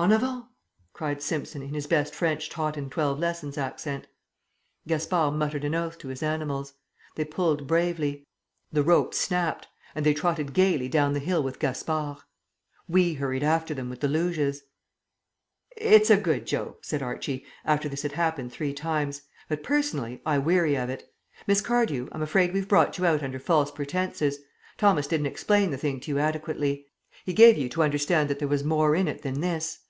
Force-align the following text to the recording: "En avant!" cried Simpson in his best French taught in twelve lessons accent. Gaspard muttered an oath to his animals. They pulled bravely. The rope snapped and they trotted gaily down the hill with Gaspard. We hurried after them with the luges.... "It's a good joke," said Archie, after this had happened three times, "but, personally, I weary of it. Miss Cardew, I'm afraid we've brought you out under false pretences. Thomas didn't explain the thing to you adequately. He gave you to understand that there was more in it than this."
"En 0.00 0.12
avant!" 0.12 0.44
cried 0.92 1.20
Simpson 1.20 1.60
in 1.60 1.74
his 1.74 1.88
best 1.88 2.14
French 2.14 2.48
taught 2.48 2.76
in 2.78 2.88
twelve 2.88 3.18
lessons 3.18 3.58
accent. 3.58 4.06
Gaspard 4.86 5.34
muttered 5.34 5.64
an 5.64 5.74
oath 5.74 5.98
to 5.98 6.06
his 6.06 6.22
animals. 6.22 6.74
They 7.16 7.24
pulled 7.24 7.66
bravely. 7.66 8.24
The 8.70 8.84
rope 8.84 9.12
snapped 9.12 9.66
and 9.96 10.06
they 10.06 10.14
trotted 10.14 10.54
gaily 10.54 10.88
down 10.88 11.14
the 11.14 11.18
hill 11.18 11.42
with 11.42 11.58
Gaspard. 11.58 12.18
We 12.86 13.14
hurried 13.14 13.42
after 13.42 13.74
them 13.74 13.90
with 13.90 13.98
the 13.98 14.06
luges.... 14.06 14.60
"It's 15.76 16.10
a 16.10 16.16
good 16.16 16.46
joke," 16.46 16.84
said 16.84 17.02
Archie, 17.02 17.44
after 17.64 17.88
this 17.88 18.02
had 18.02 18.12
happened 18.12 18.52
three 18.52 18.72
times, 18.72 19.22
"but, 19.48 19.64
personally, 19.64 20.22
I 20.24 20.38
weary 20.38 20.76
of 20.76 20.88
it. 20.90 21.12
Miss 21.48 21.60
Cardew, 21.60 22.06
I'm 22.12 22.22
afraid 22.22 22.54
we've 22.54 22.68
brought 22.68 22.98
you 22.98 23.06
out 23.06 23.24
under 23.24 23.40
false 23.40 23.72
pretences. 23.72 24.38
Thomas 24.76 25.08
didn't 25.08 25.26
explain 25.26 25.72
the 25.72 25.76
thing 25.76 25.98
to 26.02 26.12
you 26.12 26.18
adequately. 26.20 26.86
He 27.24 27.32
gave 27.32 27.58
you 27.58 27.68
to 27.70 27.82
understand 27.82 28.30
that 28.30 28.38
there 28.38 28.46
was 28.46 28.62
more 28.62 28.94
in 28.94 29.08
it 29.08 29.22
than 29.22 29.40
this." 29.40 29.80